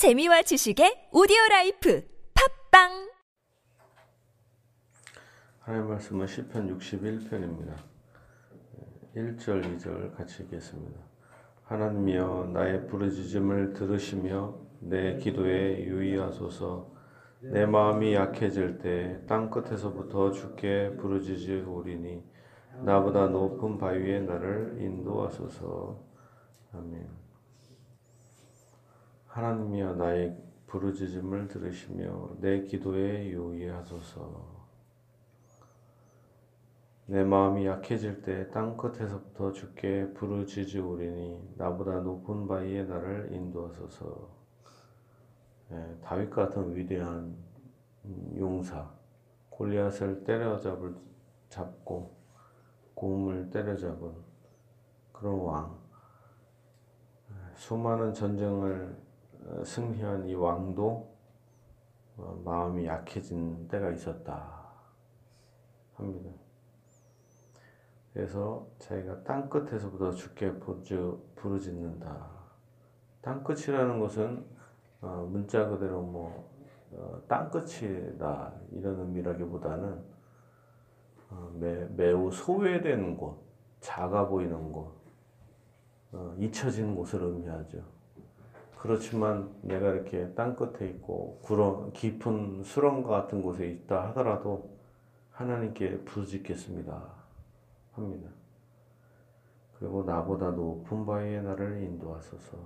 [0.00, 2.02] 재미와 지식의 오디오 라이프
[2.72, 3.12] 팟빵
[5.58, 7.74] 하나님 말씀은 시편 61편입니다.
[9.14, 10.98] 1절, 2절 같이 읽겠습니다.
[11.64, 16.94] 하나님이여 나의 부르짖음을 들으시며 내 기도에 유의하소서
[17.52, 22.24] 내 마음이 약해질 때 땅 끝에서부터 주께 부르짖으오리니
[22.86, 26.02] 나보다 높은 바위에 나를 인도하소서.
[26.72, 27.19] 아멘.
[29.30, 30.36] 하나님이여 나의
[30.66, 34.60] 부르짖음을 들으시며 내 기도에 유의하소서.
[37.06, 44.28] 내 마음이 약해질 때 땅끝에서부터 주께 부르짖으오리니 나보다 높은 바위에 나를 인도하소서.
[45.72, 47.36] 예, 다윗 같은 위대한
[48.36, 48.90] 용사,
[49.50, 50.96] 골리앗을 때려잡을
[51.48, 52.16] 잡고
[52.94, 54.12] 고음을 때려잡은
[55.12, 55.78] 그런 왕,
[57.54, 59.09] 수많은 전쟁을
[59.64, 61.10] 승리한 이 왕도
[62.16, 64.60] 어, 마음이 약해진 때가 있었다
[65.94, 66.30] 합니다.
[68.12, 70.52] 그래서 자기가 땅 끝에서부터 주께
[71.36, 72.28] 부르짖는다.
[73.20, 74.44] 땅 끝이라는 것은
[75.00, 76.50] 어, 문자 그대로 뭐
[76.92, 80.04] 어, 땅 끝이다 이런 의미라기보다는
[81.30, 83.40] 어, 매, 매우 소외된 곳,
[83.80, 84.92] 작아 보이는 곳,
[86.12, 87.99] 어, 잊혀진 곳을 의미하죠.
[88.80, 94.70] 그렇지만 내가 이렇게 땅 끝에 있고 구렁, 깊은 수렁과 같은 곳에 있다 하더라도
[95.32, 97.02] 하나님께 부르짖겠습니다.
[97.92, 98.30] 합니다.
[99.78, 102.56] 그리고 나보다 높은 바위에 나를 인도하소서.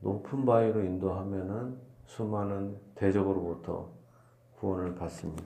[0.00, 3.90] 높은 바위로 인도하면은 수많은 대적으로부터
[4.58, 5.44] 구원을 받습니다.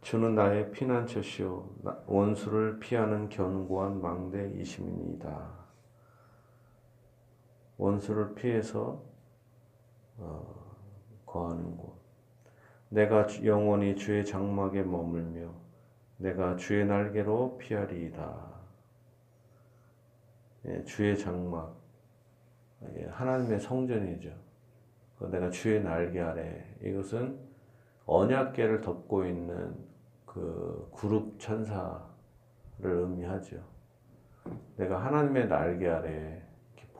[0.00, 1.68] 주는 나의 피난처시오
[2.06, 5.59] 원수를 피하는 견고한 망대이심이니이다.
[7.80, 9.02] 원수를 피해서
[10.18, 10.54] 어,
[11.24, 11.98] 거하는 곳.
[12.90, 15.50] 내가 영원히 주의 장막에 머물며
[16.18, 18.50] 내가 주의 날개로 피하리이다.
[20.66, 21.74] 예, 주의 장막,
[22.96, 24.30] 예, 하나님의 성전이죠.
[25.30, 27.38] 내가 주의 날개 아래 이것은
[28.04, 29.74] 언약계를 덮고 있는
[30.26, 32.02] 그 그룹 천사를
[32.82, 33.62] 의미하죠.
[34.76, 36.49] 내가 하나님의 날개 아래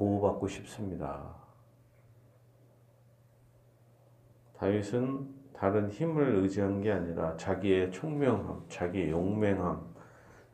[0.00, 1.34] 보호받고 싶습니다.
[4.56, 9.94] 다윗은 다른 힘을 의지한 게 아니라 자기의 총명함, 자기의 용맹함,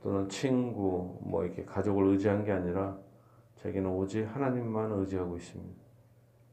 [0.03, 2.99] 또는 친구, 뭐 이렇게 가족을 의지한 게 아니라
[3.63, 5.81] 자기는 오직 하나님만 의지하고 있습니다.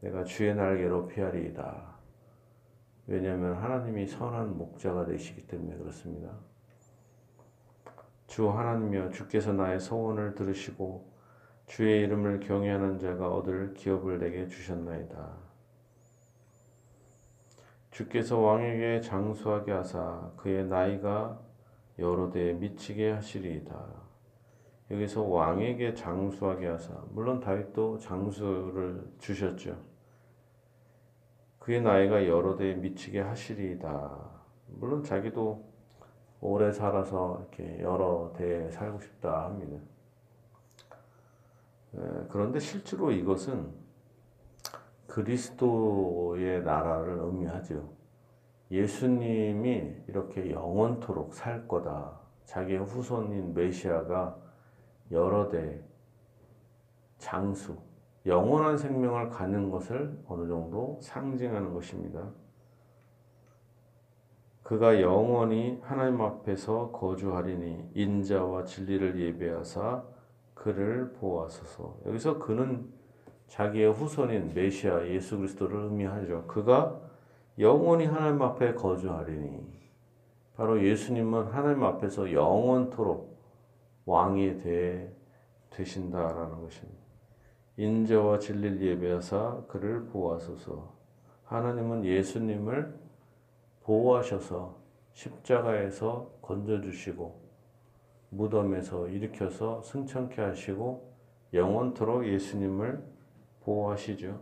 [0.02, 1.94] 내가 주의 날개로 피하리이다.
[3.08, 6.30] 왜냐하면 하나님이 선한 목자가 되시기 때문에 그렇습니다.
[8.28, 11.13] 주 하나님이여 주께서 나의 소원을 들으시고
[11.66, 15.44] 주의 이름을 경외하는 자가 얻을 기업을 내게 주셨나이다.
[17.92, 21.40] 주께서 왕에게 장수하게 하사 그의 나이가
[22.00, 24.04] 여러 대에 미치게 하시리이다.
[24.92, 29.78] 여기서 왕에게 장수하게 하사 물론 다윗도 장수를 주셨죠.
[31.60, 34.32] 그의 나이가 여러 대에 미치게 하시리이다.
[34.68, 35.64] 물론 자기도
[36.42, 39.93] 오래 살아서 이렇게 여러 대에 살고 싶다 합니다.
[42.30, 43.72] 그런데 실제로 이것은
[45.08, 47.94] 그리스도의 나라를 의미하죠.
[48.72, 52.20] 예수님이 이렇게 영원토록 살 거다.
[52.46, 54.36] 자기의 후손인 메시아가
[55.12, 55.80] 여러 대
[57.20, 57.78] 장수,
[58.26, 62.32] 영원한 생명을 갖는 것을 어느 정도 상징하는 것입니다.
[64.64, 70.04] 그가 영원히 하나님 앞에서 거주하리니 인자와 진리를 예배하사
[70.54, 71.98] 그를 보호하소서.
[72.06, 72.92] 여기서 그는
[73.48, 76.46] 자기의 후손인 메시아 예수 그리스도를 의미하죠.
[76.48, 77.00] 그가
[77.60, 79.84] 영원히 하나님 앞에 거주하리니
[80.56, 83.38] 바로 예수님은 하나님 앞에서 영원토록
[84.06, 85.16] 왕이 되,
[85.72, 87.04] 되신다라는 것입니다.
[87.78, 90.94] 인자와 진리를 예배하사 그를 보호하소서.
[91.46, 92.94] 하나님은 예수님을
[93.84, 94.78] 보호하셔서
[95.14, 97.42] 십자가에서 건져주시고
[98.36, 101.14] 무덤에서 일으켜서 승천케 하시고
[101.54, 103.04] 영원토록 예수님을
[103.62, 104.42] 보호하시죠.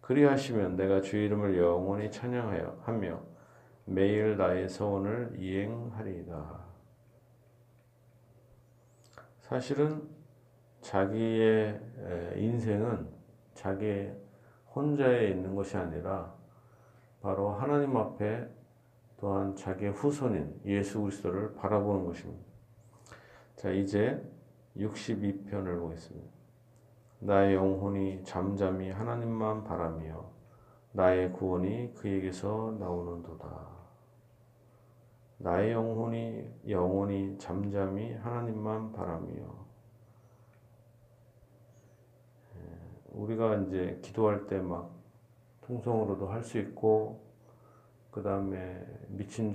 [0.00, 3.20] 그리하시면 내가 주 이름을 영원히 찬양하여 하며
[3.84, 6.64] 매일 나의 서원을 이행하리이다.
[9.40, 10.08] 사실은
[10.80, 11.80] 자기의
[12.36, 13.08] 인생은
[13.54, 14.10] 자기
[14.74, 16.34] 혼자에 있는 것이 아니라
[17.20, 18.48] 바로 하나님 앞에
[19.18, 22.53] 또한 자기의 후손인 예수 그리스도를 바라보는 것입니다.
[23.56, 24.20] 자, 이제
[24.76, 26.28] 62편을 보겠습니다.
[27.20, 30.30] 나의 영혼이 잠잠히 하나님만 바라며
[30.92, 33.74] 나의 구원이 그에게서 나오는도다.
[35.38, 39.34] 나의 영혼이 영원히 잠잠히 하나님만 바라며
[42.56, 42.60] 예,
[43.12, 44.94] 우리가 이제 기도할 때 막
[45.62, 47.24] 통성으로도 할 수 있고
[48.10, 49.52] 그 다음에 미친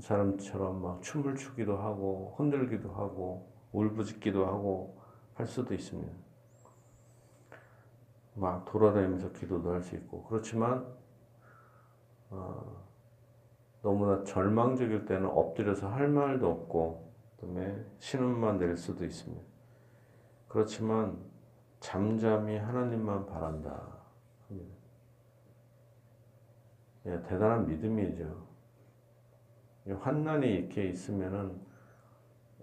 [0.00, 4.98] 사람처럼 막 춤을 추기도 하고 흔들기도 하고 울부짖기도 하고
[5.34, 6.12] 할 수도 있습니다.
[8.34, 10.86] 막 돌아다니면서 기도도 할 수 있고 그렇지만
[12.30, 12.84] 어,
[13.82, 19.44] 너무나 절망적일 때는 엎드려서 할 말도 없고 그다음에 신음만 낼 수도 있습니다.
[20.48, 21.18] 그렇지만
[21.80, 23.98] 잠잠히 하나님만 바란다.
[27.06, 28.46] 예, 대단한 믿음이죠.
[29.92, 31.60] 환난이 이렇게 있으면은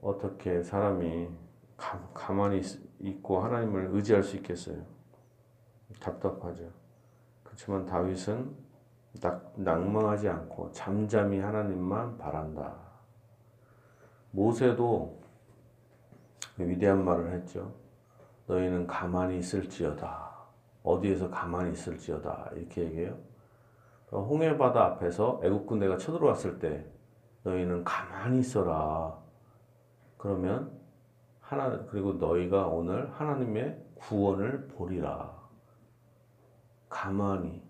[0.02, 1.30] 어떻게 사람이
[1.78, 2.62] 가, 만히
[3.00, 4.78] 있고 하나님을 의지할 수 있겠어요?
[6.00, 6.70] 답답하죠.
[7.44, 8.56] 그렇지만 다윗은
[9.56, 12.76] 낭망하지 않고 잠잠히 하나님만 바란다.
[14.32, 15.22] 모세도
[16.58, 17.74] 위대한 말을 했죠.
[18.48, 20.34] 너희는 가만히 있을지어다.
[20.84, 22.52] 어디에서 가만히 있을지어다.
[22.56, 23.18] 이렇게 얘기해요.
[24.12, 26.86] 홍해 바다 앞에서 애국 군대가 쳐들어왔을 때
[27.46, 29.18] 너희는 가만히 있어라.
[30.18, 30.72] 그러면
[31.40, 35.34] 하나 그리고 너희가 오늘 하나님의 구원을 보리라.
[36.90, 37.64] 가만히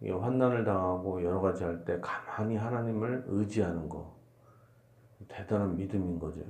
[0.00, 4.16] 환난을 당하고 여러 가지 할 때 가만히 하나님을 의지하는 거
[5.26, 6.40] 대단한 믿음인 거죠.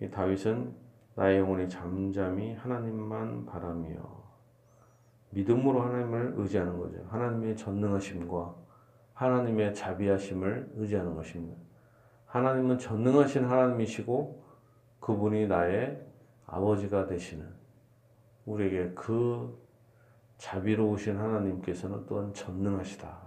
[0.00, 0.74] 이 다윗은
[1.16, 3.96] 나의 영혼이 잠잠히 하나님만 바라며
[5.30, 7.04] 믿음으로 하나님을 의지하는 거죠.
[7.08, 8.63] 하나님의 전능하심과
[9.14, 11.56] 하나님의 자비하심을 의지하는 것입니다.
[12.26, 14.44] 하나님은 전능하신 하나님이시고
[15.00, 16.04] 그분이 나의
[16.46, 17.48] 아버지가 되시는
[18.46, 19.56] 우리에게 그
[20.38, 23.24] 자비로우신 하나님께서는 또한 전능하시다.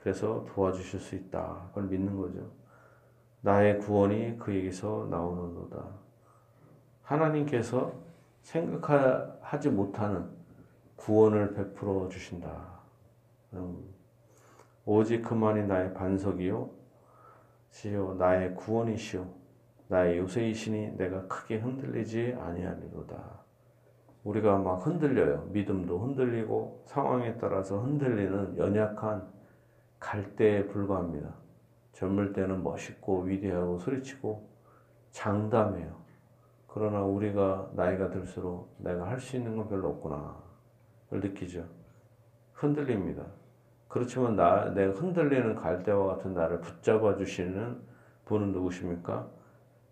[0.00, 1.66] 그래서 도와주실 수 있다.
[1.68, 2.50] 그걸 믿는 거죠.
[3.42, 5.84] 나의 구원이 그에게서 나오는도다.
[7.02, 7.92] 하나님께서
[8.42, 10.28] 생각하지 못하는
[10.96, 12.80] 구원을 베풀어 주신다.
[14.86, 16.70] 음, 오직 그만이 나의 반석이요,
[17.70, 19.26] 시요 나의 구원이시요,
[19.88, 23.46] 나의 요새이시니 내가 크게 흔들리지 아니하리로다.
[24.24, 25.48] 우리가 막 흔들려요.
[25.52, 29.28] 믿음도 흔들리고 상황에 따라서 흔들리는 연약한
[30.00, 31.34] 갈대에 불과합니다.
[31.92, 34.48] 젊을 때는 멋있고 위대하고 소리치고
[35.12, 35.96] 장담해요.
[36.66, 40.36] 그러나 우리가 나이가 들수록 내가 할 수 있는 건 별로 없구나.
[41.10, 41.64] 를 느끼죠.
[42.52, 43.24] 흔들립니다.
[43.88, 47.80] 그렇지만 나, 내가 흔들리는 갈대와 같은 나를 붙잡아 주시는
[48.24, 49.28] 분은 누구십니까?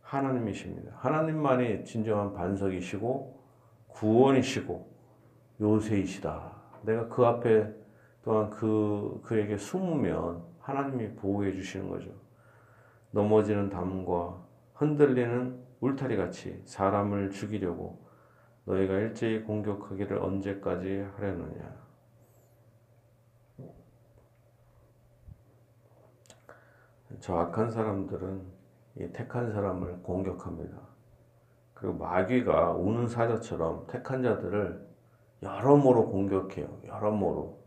[0.02, 0.92] 하나님이십니다.
[0.96, 3.40] 하나님만이 진정한 반석이시고
[3.88, 4.94] 구원이시고
[5.60, 6.52] 요새이시다.
[6.82, 7.72] 내가 그 앞에
[8.22, 12.10] 또한 그, 그에게 숨으면 하나님이 보호해 주시는 거죠.
[13.10, 14.42] 넘어지는 담과
[14.74, 18.04] 흔들리는 울타리 같이 사람을 죽이려고
[18.64, 21.83] 너희가 일제히 공격하기를 언제까지 하려느냐.
[27.20, 28.42] 저 악한 사람들은
[28.96, 30.76] 이 택한 사람을 공격합니다.
[31.74, 34.86] 그리고 마귀가 우는 사자처럼 택한 자들을
[35.42, 36.80] 여러모로 공격해요.
[36.86, 37.58] 여러모로.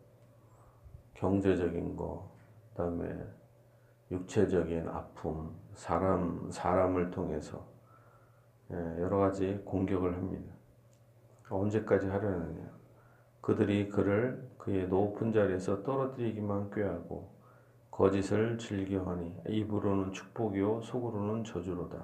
[1.13, 2.31] 경제적인 거,
[2.69, 3.25] 그다음에
[4.11, 7.65] 육체적인 아픔, 사람 사람을 통해서
[8.71, 10.53] 예, 여러 가지 공격을 합니다.
[11.49, 12.69] 언제까지 하려느냐?
[13.41, 17.36] 그들이 그를 그의 높은 자리에서 떨어뜨리기만 꾀하고
[17.97, 21.97] 거짓을 즐겨하니 입으로는 축복이요 속으로는 저주로다.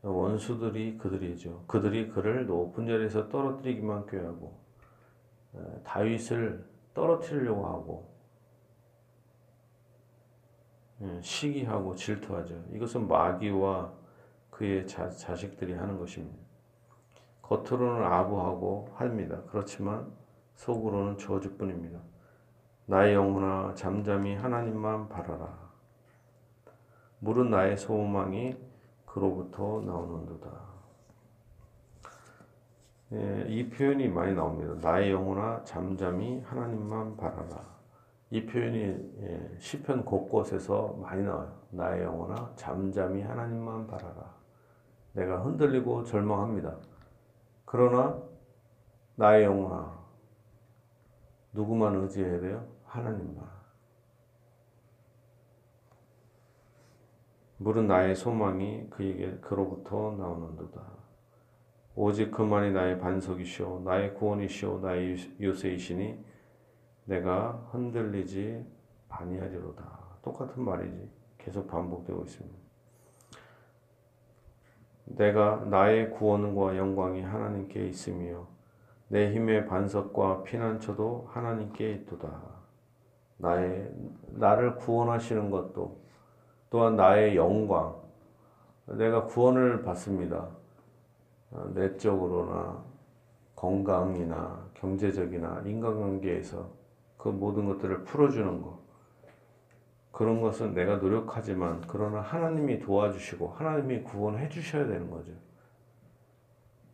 [0.00, 1.64] 원수들이 그들이죠.
[1.66, 4.58] 그들이 그를 높은 자리에서 떨어뜨리기만 꾀하고
[5.84, 8.10] 다윗을 떨어뜨리려고 하고
[11.20, 12.64] 시기하고 질투하죠.
[12.72, 13.92] 이것은 마귀와
[14.50, 16.38] 그의 자, 자식들이 하는 것입니다.
[17.42, 19.42] 겉으로는 아부하고 합니다.
[19.48, 20.10] 그렇지만
[20.54, 22.00] 속으로는 저주뿐입니다.
[22.88, 25.58] 나의 영혼아 잠잠히 하나님만 바라라.
[27.18, 28.56] 물은 나의 소망이
[29.04, 30.48] 그로부터 나오는도다.
[33.12, 34.74] 예, 이 표현이 많이 나옵니다.
[34.80, 37.62] 나의 영혼아 잠잠히 하나님만 바라라.
[38.30, 38.78] 이 표현이
[39.20, 41.52] 예, 시편 곳곳에서 많이 나와요.
[41.68, 44.34] 나의 영혼아 잠잠히 하나님만 바라라.
[45.12, 46.74] 내가 흔들리고 절망합니다.
[47.66, 48.18] 그러나
[49.16, 49.98] 나의 영혼아
[51.52, 52.77] 누구만 의지해야 돼요?
[52.88, 53.46] 하나님만.
[57.58, 60.80] 물은 나의 소망이 그에게 그로부터 나오는도다.
[61.96, 66.24] 오직 그만이 나의 반석이시오 나의 구원이시오 나의 요새이시니
[67.06, 68.64] 내가 흔들리지
[69.08, 69.98] 아니하리로다.
[70.22, 71.10] 똑같은 말이지.
[71.38, 72.56] 계속 반복되고 있습니다.
[75.06, 78.46] 내가 나의 구원과 영광이 하나님께 있으며
[79.08, 82.57] 내 힘의 반석과 피난처도 하나님께 있도다.
[83.38, 83.90] 나의
[84.28, 85.98] 나를 구원하시는 것도
[86.70, 87.96] 또한 나의 영광
[88.86, 90.48] 내가 구원을 받습니다.
[91.74, 92.82] 내적으로나
[93.54, 96.68] 건강이나 경제적이나 인간관계에서
[97.16, 98.78] 그 모든 것들을 풀어주는 것
[100.12, 105.32] 그런 것은 내가 노력하지만 그러나 하나님이 도와주시고 하나님이 구원해 주셔야 되는 거죠.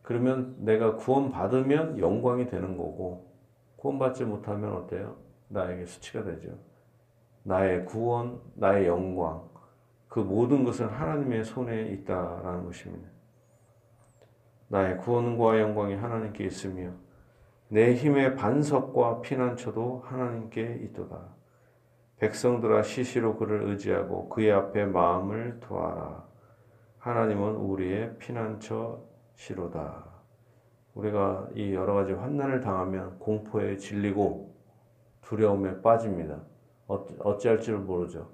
[0.02, 3.30] 그러면 내가 구원받으면 영광이 되는 거고
[3.76, 5.23] 구원받지 못하면 어때요?
[5.54, 6.58] 나에게 수치가 되죠.
[7.44, 9.48] 나의 구원, 나의 영광
[10.08, 13.08] 그 모든 것은 하나님의 손에 있다라는 것입니다.
[14.68, 16.90] 나의 구원과 영광이 하나님께 있으며
[17.68, 21.20] 내 힘의 반석과 피난처도 하나님께 있도다.
[22.18, 26.24] 백성들아 시시로 그를 의지하고 그의 앞에 마음을 두어라.
[26.98, 29.00] 하나님은 우리의 피난처
[29.34, 30.04] 시로다.
[30.94, 34.53] 우리가 이 여러 가지 환난을 당하면 공포에 질리고
[35.24, 36.40] 두려움에 빠집니다.
[36.86, 38.30] 어찌할 줄 모르죠.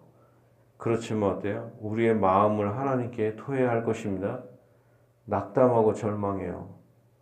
[0.76, 1.72] 그렇지만 어때요?
[1.80, 4.42] 우리의 마음을 하나님께 토해할 것입니다.
[5.26, 6.74] 낙담하고 절망해요.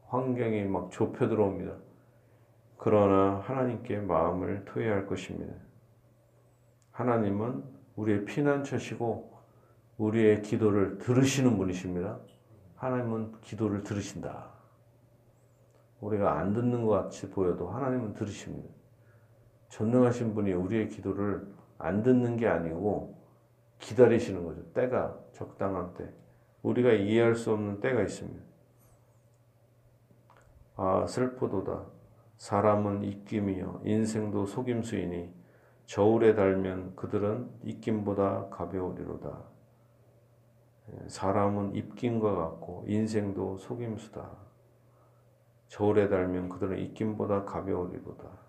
[0.06, 1.72] 환경이 막 좁혀 들어옵니다.
[2.78, 5.52] 그러나 하나님께 마음을 토해할 것입니다.
[6.92, 7.64] 하나님은
[7.96, 9.36] 우리의 피난처시고
[9.98, 12.18] 우리의 기도를 들으시는 분이십니다.
[12.76, 14.50] 하나님은 기도를 들으신다.
[16.00, 18.77] 우리가 안 듣는 것 같이 보여도 하나님은 들으십니다.
[19.68, 21.46] 전능하신 분이 우리의 기도를
[21.78, 23.16] 안 듣는 게 아니고
[23.78, 24.64] 기다리시는 거죠.
[24.72, 26.10] 때가 적당한 때.
[26.62, 28.44] 우리가 이해할 수 없는 때가 있습니다.
[30.76, 31.86] 아, 슬프도다.
[32.36, 33.82] 사람은 입김이요.
[33.84, 35.32] 인생도 속임수이니
[35.86, 39.42] 저울에 달면 그들은 입김보다 가벼우리로다.
[40.92, 44.30] 예, 사람은 입김과 같고 인생도 속임수다.
[45.68, 48.47] 저울에 달면 그들은 입김보다 가벼우리로다.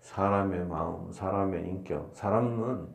[0.00, 2.88] 사람의 마음, 사람의 인격, 사람은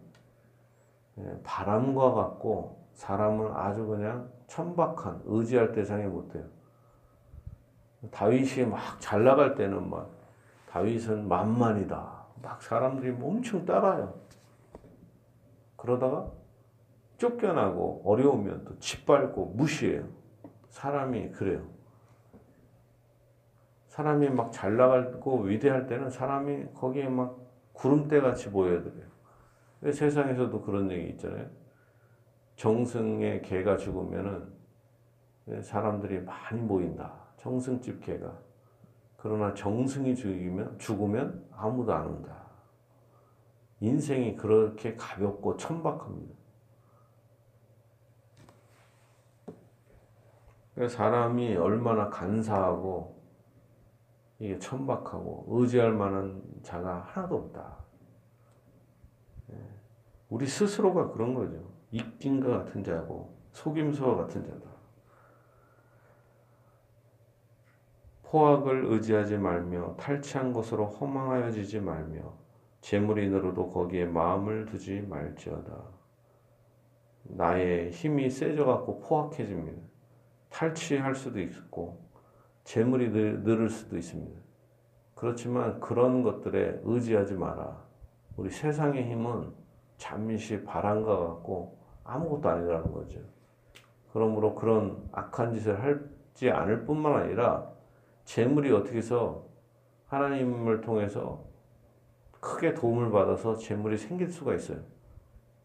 [1.20, 6.46] 예, 바람과 같고 사람은 아주 그냥 천박한 의지할 대상이 못 돼요.
[8.12, 10.10] 다윗이 막 잘 나갈 때는 막
[10.70, 12.26] 다윗은 만만이다.
[12.42, 14.14] 막 사람들이 엄청 따라요.
[15.78, 16.30] 그러다가
[17.18, 20.06] 쫓겨나고 어려우면 또 짓밟고 무시해요.
[20.70, 21.75] 사람이 그래요.
[23.96, 27.40] 사람이 막 잘 나가고 위대할 때는 사람이 거기에 막
[27.72, 29.06] 구름대 같이 보여드려요.
[29.94, 31.48] 세상에서도 그런 얘기 있잖아요.
[32.58, 34.54] 정승의 개가 죽으면은
[35.62, 37.14] 사람들이 많이 모인다.
[37.38, 38.38] 정승집 개가.
[39.16, 42.36] 그러나 정승이 죽이면, 죽으면 아무도 안 온다.
[43.80, 46.36] 인생이 그렇게 가볍고 천박합니다.
[50.90, 53.16] 사람이 얼마나 간사하고
[54.40, 57.78] 이게 천박하고 의지할 만한 자가 하나도 없다.
[59.52, 59.56] 예.
[60.30, 61.72] 우리 스스로가 그런 거죠.
[61.92, 64.76] 입긴과 같은 자고 속임수와 같은 자다.
[68.24, 72.34] 포악을 의지하지 말며 탈취한 것으로 허망하여지지 말며
[72.82, 75.96] 재물이 늘어도 거기에 마음을 두지 말지어다.
[77.24, 79.82] 나의 힘이 세져갖고 포악해집니다.
[80.50, 82.06] 탈취할 수도 있고
[82.66, 84.42] 재물이 늘, 을 수도 있습니다.
[85.14, 87.78] 그렇지만 그런 것들에 의지하지 마라.
[88.36, 89.54] 우리 세상의 힘은
[89.98, 93.20] 잠시 바람과 같고 아무것도 아니라는 거죠.
[94.12, 97.72] 그러므로 그런 악한 짓을 하지 않을 뿐만 아니라
[98.26, 99.46] 재물이 어떻게 해서
[100.08, 101.46] 하나님을 통해서
[102.40, 104.80] 크게 도움을 받아서 재물이 생길 수가 있어요.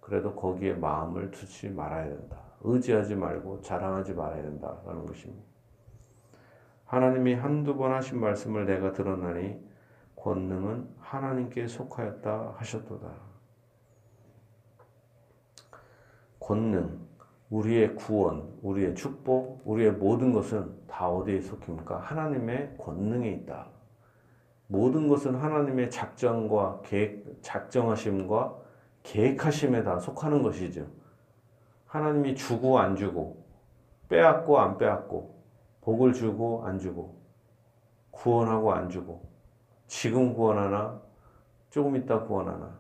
[0.00, 2.38] 그래도 거기에 마음을 두지 말아야 된다.
[2.62, 5.50] 의지하지 말고 자랑하지 말아야 된다라는 것입니다.
[6.90, 9.56] 하나님이 한두 번 하신 말씀을 내가 들었나니
[10.16, 13.06] 권능은 하나님께 속하였다 하셨도다.
[16.40, 16.99] 권능,
[17.49, 21.99] 우리의 구원, 우리의 축복, 우리의 모든 것은 다 어디에 속힙니까?
[21.99, 23.68] 하나님의 권능에 있다.
[24.66, 28.56] 모든 것은 하나님의 작정과 계획, 작정하심과
[29.04, 30.88] 계획하심에 다 속하는 것이죠.
[31.87, 33.44] 하나님이 주고 안 주고,
[34.09, 35.39] 빼앗고 안 빼앗고,
[35.80, 37.20] 복을 주고 안 주고,
[38.10, 39.28] 구원하고 안 주고,
[39.87, 41.00] 지금 구원하나,
[41.70, 42.78] 조금 있다 구원하나,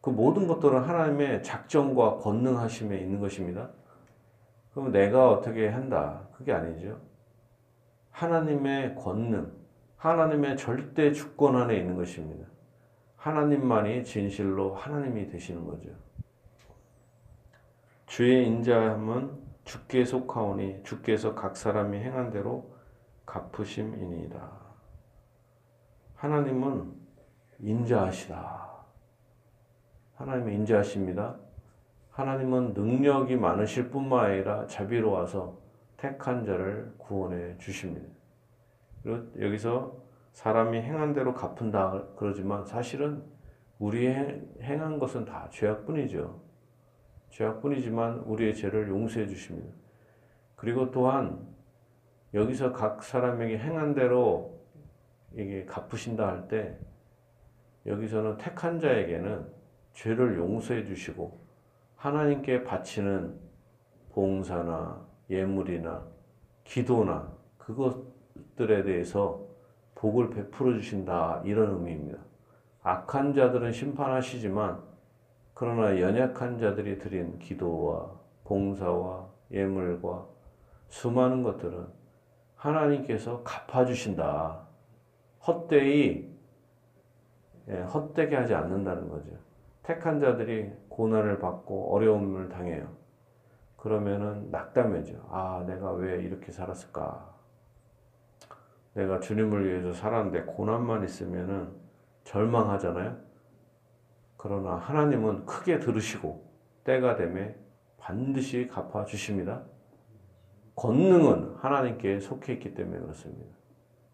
[0.00, 3.70] 그 모든 것들은 하나님의 작정과 권능하심에 있는 것입니다.
[4.74, 6.26] 그럼 내가 어떻게 한다?
[6.32, 7.00] 그게 아니죠.
[8.10, 9.52] 하나님의 권능,
[9.96, 12.46] 하나님의 절대 주권 안에 있는 것입니다.
[13.16, 15.90] 하나님만이 진실로 하나님이 되시는 거죠.
[18.06, 22.74] 주의 인자함은 주께 속하오니 주께서 각 사람이 행한 대로
[23.26, 24.50] 갚으심이니이다.
[26.16, 26.92] 하나님은
[27.60, 28.72] 인자하시다.
[30.14, 31.36] 하나님은 인자하십니다.
[32.10, 35.58] 하나님은 능력이 많으실 뿐만 아니라 자비로워서
[35.96, 38.06] 택한 자를 구원해 주십니다.
[39.02, 39.96] 그리고 여기서
[40.32, 43.22] 사람이 행한 대로 갚은다 그러지만 사실은
[43.78, 46.40] 우리 행한 것은 다 죄악뿐이죠.
[47.32, 49.74] 죄악뿐이지만 우리의 죄를 용서해 주십니다.
[50.54, 51.46] 그리고 또한
[52.34, 54.60] 여기서 각 사람에게 행한 대로
[55.32, 56.78] 이게 갚으신다 할 때
[57.86, 59.46] 여기서는 택한 자에게는
[59.94, 61.40] 죄를 용서해 주시고
[61.96, 63.34] 하나님께 바치는
[64.12, 66.06] 봉사나 예물이나
[66.64, 69.44] 기도나 그것들에 대해서
[69.94, 72.18] 복을 베풀어 주신다 이런 의미입니다.
[72.82, 74.91] 악한 자들은 심판하시지만
[75.54, 78.10] 그러나 연약한 자들이 드린 기도와
[78.44, 80.26] 봉사와 예물과
[80.88, 81.86] 수많은 것들은
[82.56, 84.66] 하나님께서 갚아주신다.
[85.46, 86.32] 헛되이
[87.68, 89.30] 예, 헛되게 하지 않는다는 거죠.
[89.82, 92.88] 택한 자들이 고난을 받고 어려움을 당해요.
[93.76, 95.14] 그러면은 낙담해져.
[95.28, 97.32] 아, 내가 왜 이렇게 살았을까?
[98.94, 101.72] 내가 주님을 위해서 살았는데 고난만 있으면은
[102.24, 103.16] 절망하잖아요.
[104.42, 106.44] 그러나 하나님은 크게 들으시고
[106.82, 107.54] 때가 되면
[107.96, 109.62] 반드시 갚아 주십니다.
[110.74, 113.54] 권능은 하나님께 속해 있기 때문에 그렇습니다.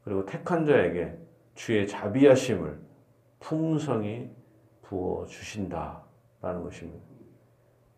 [0.04, 1.16] 그리고 택한 자에게
[1.54, 2.78] 주의 자비하심을
[3.40, 4.30] 풍성히
[4.82, 7.02] 부어 주신다라는 것입니다.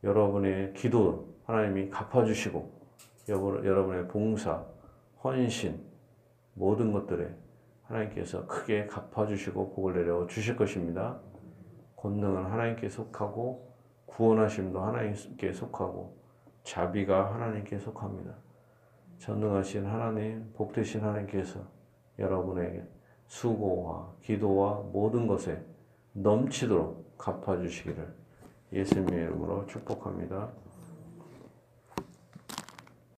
[0.05, 2.71] 여러분의 기도 하나님이 갚아 주시고
[3.29, 4.65] 여러분의 봉사,
[5.25, 5.85] 헌신
[6.55, 7.35] 모든 것들에
[7.87, 11.19] 하나님께서 크게 갚아 주시고 복을 내려 주실 것입니다.
[12.01, 13.71] 권능은 하나님께 속하고
[14.07, 16.17] 구원하심도 하나님께 속하고
[16.63, 18.35] 자비가 하나님께 속합니다.
[19.19, 21.61] 전능하신 하나님, 복되신 하나님께서
[22.19, 22.83] 여러분에게
[23.27, 25.63] 수고와 기도와 모든 것에
[26.15, 28.15] 넘치도록 갚아주시기를
[28.73, 30.51] 예수님의 이름으로 축복합니다.